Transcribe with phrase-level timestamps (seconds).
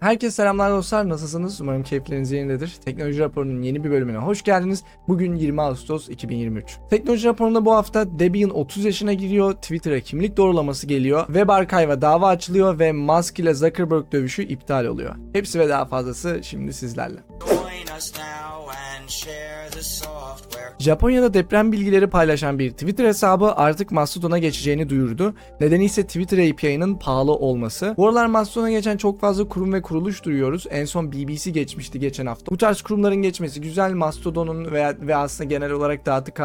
[0.00, 1.08] Herkese selamlar dostlar.
[1.08, 1.60] Nasılsınız?
[1.60, 2.76] Umarım keyifleriniz yerindedir.
[2.84, 4.84] Teknoloji raporunun yeni bir bölümüne hoş geldiniz.
[5.08, 6.78] Bugün 20 Ağustos 2023.
[6.90, 12.28] Teknoloji raporunda bu hafta Debian 30 yaşına giriyor, Twitter'a kimlik doğrulaması geliyor, Web Archive'a dava
[12.28, 15.14] açılıyor ve Musk ile Zuckerberg dövüşü iptal oluyor.
[15.32, 17.20] Hepsi ve daha fazlası şimdi sizlerle.
[20.78, 25.34] Japonya'da deprem bilgileri paylaşan bir Twitter hesabı artık Mastodon'a geçeceğini duyurdu.
[25.60, 27.94] Nedeni ise Twitter API'nin pahalı olması.
[27.96, 30.66] Bu aralar Mastodon'a geçen çok fazla kurum ve kuruluş duyuyoruz.
[30.70, 32.50] En son BBC geçmişti geçen hafta.
[32.50, 33.92] Bu tarz kurumların geçmesi güzel.
[33.92, 36.40] Mastodon'un veya ve aslında genel olarak dağıtık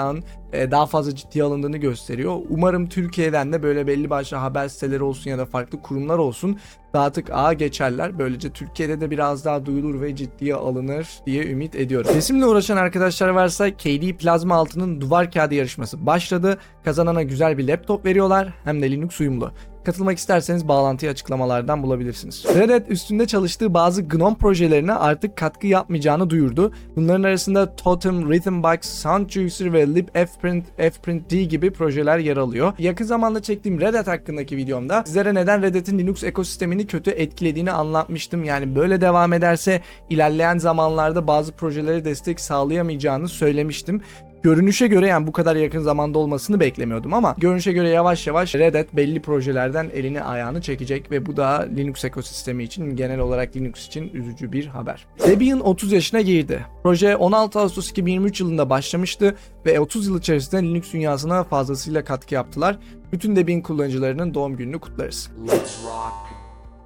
[0.72, 2.38] daha fazla ciddiye alındığını gösteriyor.
[2.50, 6.59] Umarım Türkiye'den de böyle belli başlı haber siteleri olsun ya da farklı kurumlar olsun
[6.94, 8.20] dağıtık ağa geçerler.
[8.20, 12.12] Böylece Türkiye'de de biraz daha duyulur ve ciddiye alınır diye ümit ediyorum.
[12.16, 16.58] Resimle uğraşan arkadaşlar varsa KD Plasma altının duvar kağıdı yarışması başladı.
[16.86, 19.52] Kazanana güzel bir laptop veriyorlar hem de Linux uyumlu.
[19.85, 22.45] Katılmak isterseniz bağlantıyı açıklamalardan bulabilirsiniz.
[22.45, 26.73] Red Hat üstünde çalıştığı bazı GNOME projelerine artık katkı yapmayacağını duyurdu.
[26.95, 32.73] Bunların arasında Totem, Rhythmbox, SoundJuicer ve libfprint, fprintd gibi projeler yer alıyor.
[32.80, 37.72] Yakın zamanda çektiğim Red Hat hakkındaki videomda sizlere neden Red Hat'in Linux ekosistemini kötü etkilediğini
[37.72, 38.44] anlatmıştım.
[38.44, 44.02] Yani böyle devam ederse ilerleyen zamanlarda bazı projelere destek sağlayamayacağını söylemiştim.
[44.46, 48.76] Görünüşe göre yani bu kadar yakın zamanda olmasını beklemiyordum ama görünüşe göre yavaş yavaş Red
[48.76, 53.88] Hat belli projelerden elini ayağını çekecek ve bu da Linux ekosistemi için genel olarak Linux
[53.88, 55.08] için üzücü bir haber.
[55.28, 56.66] Debian 30 yaşına girdi.
[56.84, 59.36] Proje 16 Ağustos 2023 yılında başlamıştı
[59.66, 62.80] ve 30 yıl içerisinde Linux dünyasına fazlasıyla katkı yaptılar.
[63.12, 65.32] Bütün Debian kullanıcılarının doğum gününü kutlarız.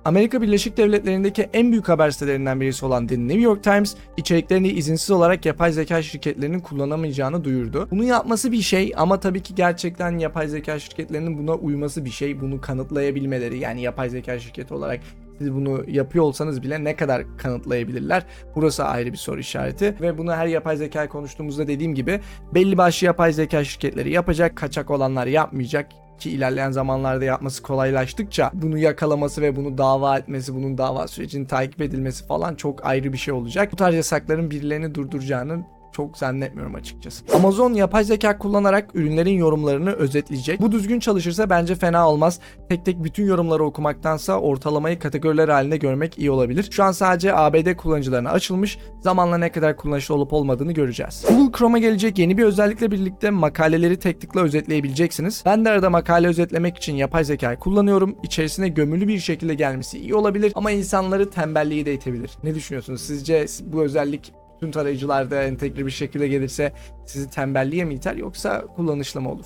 [0.10, 5.12] Amerika Birleşik Devletleri'ndeki en büyük haber sitelerinden birisi olan The New York Times, içeriklerini izinsiz
[5.12, 7.88] olarak yapay zeka şirketlerinin kullanamayacağını duyurdu.
[7.92, 12.42] Bunu yapması bir şey ama tabii ki gerçekten yapay zeka şirketlerinin buna uyması bir şey.
[12.42, 15.00] Bunu kanıtlayabilmeleri yani yapay zeka şirketi olarak
[15.38, 18.26] siz bunu yapıyor olsanız bile ne kadar kanıtlayabilirler?
[18.56, 22.20] Burası ayrı bir soru işareti ve bunu her yapay zeka konuştuğumuzda dediğim gibi
[22.54, 25.88] belli başlı yapay zeka şirketleri yapacak, kaçak olanlar yapmayacak
[26.19, 31.81] ki ilerleyen zamanlarda yapması kolaylaştıkça bunu yakalaması ve bunu dava etmesi, bunun dava sürecinin takip
[31.81, 33.72] edilmesi falan çok ayrı bir şey olacak.
[33.72, 35.63] Bu tarz yasakların birilerini durduracağını
[36.00, 37.26] çok zannetmiyorum açıkçası.
[37.34, 40.62] Amazon yapay zeka kullanarak ürünlerin yorumlarını özetleyecek.
[40.62, 42.40] Bu düzgün çalışırsa bence fena olmaz.
[42.70, 46.68] Tek tek bütün yorumları okumaktansa ortalamayı kategoriler halinde görmek iyi olabilir.
[46.72, 48.78] Şu an sadece ABD kullanıcılarına açılmış.
[49.02, 51.26] Zamanla ne kadar kullanışlı olup olmadığını göreceğiz.
[51.30, 55.44] Google Chrome'a gelecek yeni bir özellikle birlikte makaleleri tek tıkla özetleyebileceksiniz.
[55.46, 58.16] Ben de arada makale özetlemek için yapay zekayı kullanıyorum.
[58.24, 62.31] İçerisine gömülü bir şekilde gelmesi iyi olabilir ama insanları tembelliği de itebilir.
[62.44, 63.02] Ne düşünüyorsunuz?
[63.02, 66.74] Sizce bu özellik tüm tarayıcılarda entegre bir şekilde gelirse
[67.06, 69.46] sizi tembelliğe mi iter yoksa kullanışlı mı olur?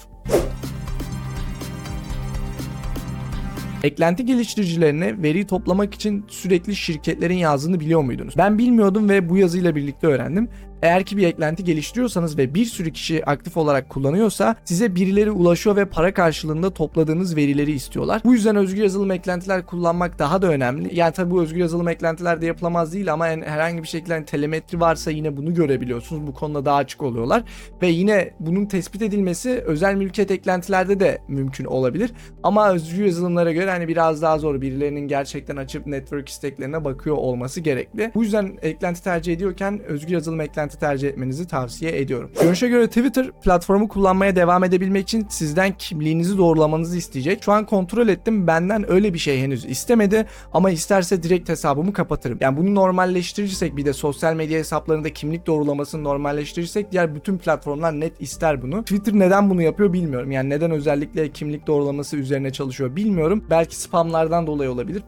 [3.84, 8.34] Eklenti geliştiricilerine veri toplamak için sürekli şirketlerin yazdığını biliyor muydunuz?
[8.38, 10.50] Ben bilmiyordum ve bu yazıyla birlikte öğrendim.
[10.83, 15.75] Eğer ki bir eklenti geliştiriyorsanız ve bir sürü kişi aktif olarak kullanıyorsa size birileri ulaşıyor
[15.75, 18.21] ve para karşılığında topladığınız verileri istiyorlar.
[18.25, 20.95] Bu yüzden özgür yazılım eklentiler kullanmak daha da önemli.
[20.95, 24.79] Yani tabi bu özgür yazılım eklentilerde yapılamaz değil ama yani herhangi bir şekilde hani telemetri
[24.79, 26.27] varsa yine bunu görebiliyorsunuz.
[26.27, 27.43] Bu konuda daha açık oluyorlar.
[27.81, 32.11] Ve yine bunun tespit edilmesi özel mülkiyet eklentilerde de mümkün olabilir.
[32.43, 34.61] Ama özgür yazılımlara göre hani biraz daha zor.
[34.61, 38.11] Birilerinin gerçekten açıp network isteklerine bakıyor olması gerekli.
[38.16, 42.31] Bu yüzden eklenti tercih ediyorken özgür yazılım eklenti tercih etmenizi tavsiye ediyorum.
[42.41, 47.44] Görünüşe göre Twitter platformu kullanmaya devam edebilmek için sizden kimliğinizi doğrulamanızı isteyecek.
[47.44, 48.47] Şu an kontrol ettim.
[48.47, 52.38] Benden öyle bir şey henüz istemedi ama isterse direkt hesabımı kapatırım.
[52.41, 58.22] Yani bunu normalleştirirsek bir de sosyal medya hesaplarında kimlik doğrulamasını normalleştirirsek diğer bütün platformlar net
[58.22, 58.81] ister bunu.
[58.81, 60.31] Twitter neden bunu yapıyor bilmiyorum.
[60.31, 63.44] Yani neden özellikle kimlik doğrulaması üzerine çalışıyor bilmiyorum.
[63.50, 65.03] Belki spamlardan dolayı olabilir.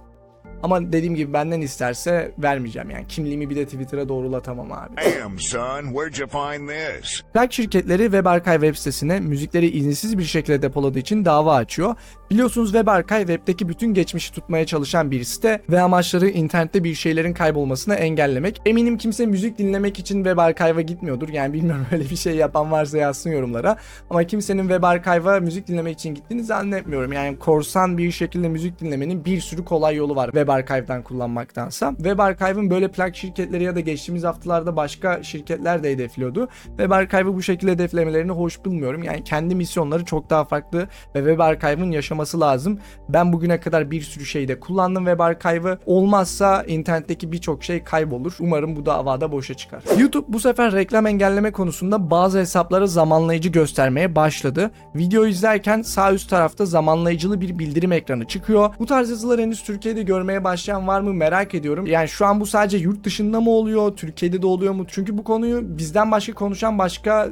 [0.63, 3.07] Ama dediğim gibi benden isterse vermeyeceğim yani.
[3.07, 4.95] Kimliğimi bir de Twitter'a doğrulatamam abi.
[4.97, 7.21] Damn, son, where'd you find this?
[7.33, 11.95] Plak şirketleri Web Archive web sitesine müzikleri izinsiz bir şekilde depoladığı için dava açıyor.
[12.31, 17.33] Biliyorsunuz Web Archive webdeki bütün geçmişi tutmaya çalışan bir site ve amaçları internette bir şeylerin
[17.33, 18.61] kaybolmasını engellemek.
[18.65, 21.29] Eminim kimse müzik dinlemek için Web Archive'a gitmiyordur.
[21.29, 23.77] Yani bilmiyorum öyle bir şey yapan varsa yazsın yorumlara.
[24.09, 27.13] Ama kimsenin Web Archive'a müzik dinlemek için gittiğini zannetmiyorum.
[27.13, 31.93] Yani korsan bir şekilde müzik dinlemenin bir sürü kolay yolu var Web Archive'dan kullanmaktansa.
[31.95, 36.49] Web Archive'ın böyle plak şirketleri ya da geçtiğimiz haftalarda başka şirketler de hedefliyordu.
[36.65, 39.03] Web Archive'ı bu şekilde hedeflemelerini hoş bulmuyorum.
[39.03, 42.79] Yani kendi misyonları çok daha farklı ve Web Archive'ın yaşaması yaşaması lazım.
[43.09, 45.77] Ben bugüne kadar bir sürü şeyde kullandım web archive'ı.
[45.85, 48.35] Olmazsa internetteki birçok şey kaybolur.
[48.39, 49.83] Umarım bu davada boşa çıkar.
[49.99, 54.71] YouTube bu sefer reklam engelleme konusunda bazı hesaplara zamanlayıcı göstermeye başladı.
[54.95, 58.73] Video izlerken sağ üst tarafta zamanlayıcılı bir bildirim ekranı çıkıyor.
[58.79, 61.85] Bu tarz yazılar henüz Türkiye'de görmeye başlayan var mı merak ediyorum.
[61.85, 64.85] Yani şu an bu sadece yurt dışında mı oluyor, Türkiye'de de oluyor mu?
[64.87, 67.29] Çünkü bu konuyu bizden başka konuşan başka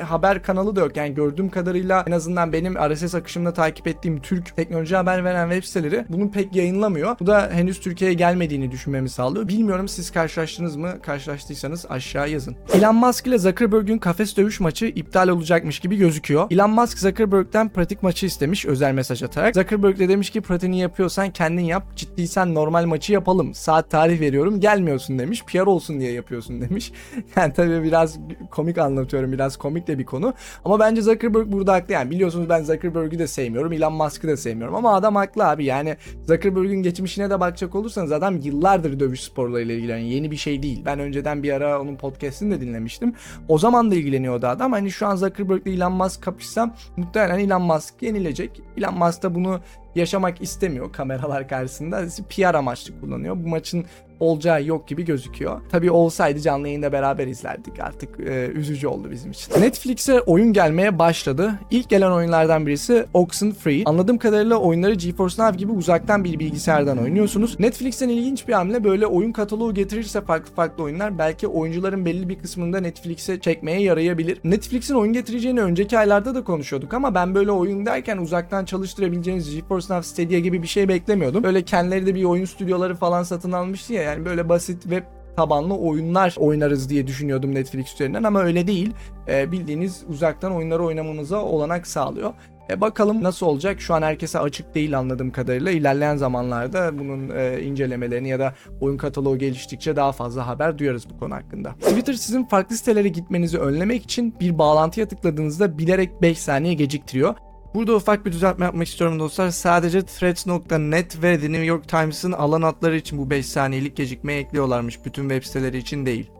[0.00, 0.96] haber kanalı da yok.
[0.96, 5.64] Yani gördüğüm kadarıyla en azından benim RSS akışımda takip ettiğim Türk teknoloji haber veren web
[5.66, 7.16] siteleri bunu pek yayınlamıyor.
[7.20, 9.48] Bu da henüz Türkiye'ye gelmediğini düşünmemi sağlıyor.
[9.48, 11.02] Bilmiyorum siz karşılaştınız mı?
[11.02, 12.56] Karşılaştıysanız aşağı yazın.
[12.74, 16.46] Elon Musk ile Zuckerberg'ün kafes dövüş maçı iptal olacakmış gibi gözüküyor.
[16.50, 19.54] Elon Musk Zuckerberg'den pratik maçı istemiş özel mesaj atarak.
[19.54, 21.96] Zuckerberg de demiş ki pratiğini yapıyorsan kendin yap.
[21.96, 23.54] Ciddiysen normal maçı yapalım.
[23.54, 25.44] Saat tarih veriyorum gelmiyorsun demiş.
[25.44, 26.92] PR olsun diye yapıyorsun demiş.
[27.36, 28.18] yani tabii biraz
[28.50, 29.32] komik anlatıyorum.
[29.32, 30.34] Biraz komik de bir konu.
[30.64, 31.94] Ama bence Zuckerberg burada haklı.
[31.94, 33.72] Yani biliyorsunuz ben Zuckerberg'ü de sevmiyorum.
[33.72, 34.74] Elon Musk'ı da sevmiyorum.
[34.74, 35.64] Ama adam haklı abi.
[35.64, 35.96] Yani
[36.26, 40.10] Zuckerberg'ün geçmişine de bakacak olursanız adam yıllardır dövüş sporlarıyla ilgileniyor.
[40.10, 40.82] Yeni bir şey değil.
[40.84, 43.14] Ben önceden bir ara onun podcast'ini de dinlemiştim.
[43.48, 44.72] O zaman da ilgileniyordu adam.
[44.72, 48.62] Hani şu an Zuckerberg ile Elon Musk kapışsam muhtemelen Elon Musk yenilecek.
[48.76, 49.60] Elon Musk da bunu
[49.96, 52.04] yaşamak istemiyor kameralar karşısında.
[52.30, 53.36] PR amaçlı kullanıyor.
[53.44, 53.86] Bu maçın
[54.20, 55.60] olacağı yok gibi gözüküyor.
[55.70, 57.80] Tabii olsaydı canlı yayında beraber izlerdik.
[57.80, 59.60] Artık e, üzücü oldu bizim için.
[59.60, 61.52] Netflix'e oyun gelmeye başladı.
[61.70, 63.82] İlk gelen oyunlardan birisi Oxenfree.
[63.84, 67.60] Anladığım kadarıyla oyunları GeForce Now gibi uzaktan bir bilgisayardan oynuyorsunuz.
[67.60, 72.38] Netflix'ten ilginç bir hamle böyle oyun kataloğu getirirse farklı farklı oyunlar belki oyuncuların belli bir
[72.38, 74.38] kısmında Netflix'e çekmeye yarayabilir.
[74.44, 79.85] Netflix'in oyun getireceğini önceki aylarda da konuşuyorduk ama ben böyle oyun derken uzaktan çalıştırabileceğiniz GeForce
[79.90, 81.42] Now Stadia gibi bir şey beklemiyordum.
[81.42, 85.02] Böyle kendileri de bir oyun stüdyoları falan satın almıştı ya yani böyle basit web
[85.36, 88.94] tabanlı oyunlar oynarız diye düşünüyordum Netflix üzerinden ama öyle değil.
[89.28, 92.32] Ee, bildiğiniz uzaktan oyunları oynamamıza olanak sağlıyor.
[92.70, 93.80] E bakalım nasıl olacak?
[93.80, 95.70] Şu an herkese açık değil anladığım kadarıyla.
[95.70, 101.18] İlerleyen zamanlarda bunun e, incelemelerini ya da oyun kataloğu geliştikçe daha fazla haber duyarız bu
[101.18, 101.72] konu hakkında.
[101.72, 107.34] Twitter sizin farklı sitelere gitmenizi önlemek için bir bağlantıya tıkladığınızda bilerek 5 saniye geciktiriyor.
[107.76, 109.50] Burada ufak bir düzeltme yapmak istiyorum dostlar.
[109.50, 115.04] Sadece threads.net ve The New York Times'ın alan adları için bu 5 saniyelik gecikmeyi ekliyorlarmış.
[115.04, 116.30] Bütün web siteleri için değil.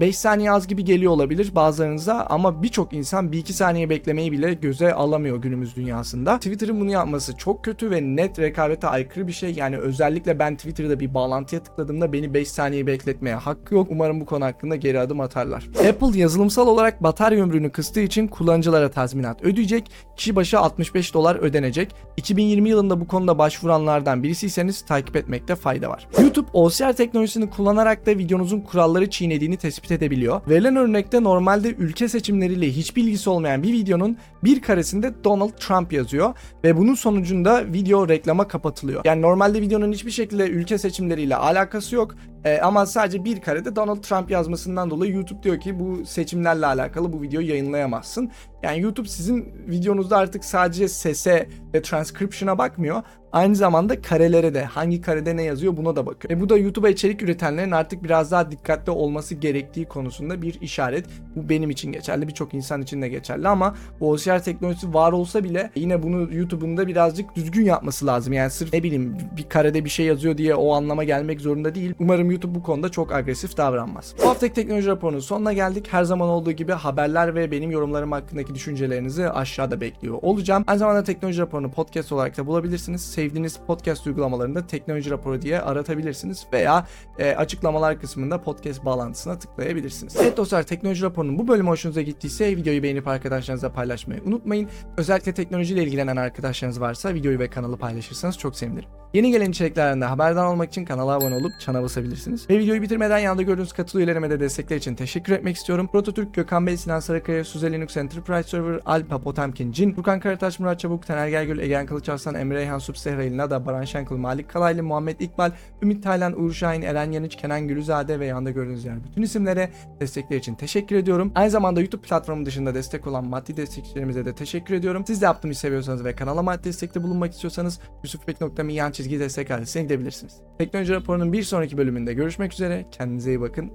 [0.00, 4.94] 5 saniye az gibi geliyor olabilir bazılarınıza ama birçok insan 1-2 saniye beklemeyi bile göze
[4.94, 6.36] alamıyor günümüz dünyasında.
[6.36, 9.54] Twitter'ın bunu yapması çok kötü ve net rekabete aykırı bir şey.
[9.54, 13.86] Yani özellikle ben Twitter'da bir bağlantıya tıkladığımda beni 5 saniye bekletmeye hakkı yok.
[13.90, 15.68] Umarım bu konu hakkında geri adım atarlar.
[15.88, 19.90] Apple yazılımsal olarak batarya ömrünü kıstığı için kullanıcılara tazminat ödeyecek.
[20.16, 21.94] Kişi başı 65 dolar ödenecek.
[22.16, 26.08] 2020 yılında bu konuda başvuranlardan birisiyseniz takip etmekte fayda var.
[26.20, 30.40] YouTube OCR teknolojisini kullanarak da videonuzun kuralları çiğnediğini tespit edebiliyor.
[30.48, 36.34] Verilen örnekte normalde ülke seçimleriyle hiçbir ilgisi olmayan bir videonun bir karesinde Donald Trump yazıyor
[36.64, 39.02] ve bunun sonucunda video reklama kapatılıyor.
[39.04, 42.14] Yani normalde videonun hiçbir şekilde ülke seçimleriyle alakası yok.
[42.44, 47.12] Ee, ama sadece bir karede Donald Trump yazmasından dolayı YouTube diyor ki bu seçimlerle alakalı
[47.12, 48.30] bu videoyu yayınlayamazsın.
[48.62, 53.02] Yani YouTube sizin videonuzda artık sadece sese ve transcription'a bakmıyor.
[53.32, 56.36] Aynı zamanda karelere de hangi karede ne yazıyor buna da bakıyor.
[56.36, 61.06] Ve bu da YouTube'a içerik üretenlerin artık biraz daha dikkatli olması gerektiği konusunda bir işaret.
[61.36, 65.44] Bu benim için geçerli birçok insan için de geçerli ama bu OCR teknolojisi var olsa
[65.44, 68.32] bile yine bunu YouTube'un da birazcık düzgün yapması lazım.
[68.32, 71.94] Yani sırf ne bileyim bir karede bir şey yazıyor diye o anlama gelmek zorunda değil.
[71.98, 74.14] Umarım YouTube bu konuda çok agresif davranmaz.
[74.22, 75.88] Bu haftaki teknoloji raporunun sonuna geldik.
[75.90, 80.64] Her zaman olduğu gibi haberler ve benim yorumlarım hakkındaki düşüncelerinizi aşağıda bekliyor olacağım.
[80.66, 83.00] Aynı zamanda teknoloji raporunu podcast olarak da bulabilirsiniz.
[83.00, 86.86] Sevdiğiniz podcast uygulamalarında teknoloji raporu diye aratabilirsiniz veya
[87.18, 90.16] e, açıklamalar kısmında podcast bağlantısına tıklayabilirsiniz.
[90.20, 94.68] Evet dostlar teknoloji raporunun bu bölümü hoşunuza gittiyse videoyu beğenip arkadaşlarınızla paylaşmayı unutmayın.
[94.96, 99.03] Özellikle teknolojiyle ilgilenen arkadaşlarınız varsa videoyu ve kanalı paylaşırsanız çok sevinirim.
[99.14, 102.50] Yeni gelen içeriklerden de haberdar olmak için kanala abone olup çana basabilirsiniz.
[102.50, 105.88] Ve videoyu bitirmeden yanında gördüğünüz katıl üyelerime de destekler için teşekkür etmek istiyorum.
[105.92, 110.80] Prototürk, Gökhan Bey, Sinan Sarıkaya, Suze Linux Enterprise Server, Alpa, Potemkin, Cin, Furkan Karataş, Murat
[110.80, 115.20] Çabuk, Taner Gergül, Egen Kılıç Arslan, Emre Reyhan, Subsehra Nada, Baran Şenkıl, Malik Kalaylı, Muhammed
[115.20, 115.52] İkbal,
[115.82, 120.36] Ümit Taylan, Uğur Şahin, Eren Yanıç, Kenan Gülüzade ve yanında gördüğünüz yer bütün isimlere destekler
[120.36, 121.32] için teşekkür ediyorum.
[121.34, 125.04] Aynı zamanda YouTube platformu dışında destek olan maddi destekçilerimize de teşekkür ediyorum.
[125.06, 130.40] Siz de yaptığımı seviyorsanız ve kanala maddi destekte bulunmak istiyorsanız yusufbek.mi çizgi destek adresine gidebilirsiniz.
[130.58, 132.86] Teknoloji raporunun bir sonraki bölümünde görüşmek üzere.
[132.90, 133.72] Kendinize iyi bakın.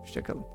[0.00, 0.51] Hoşçakalın.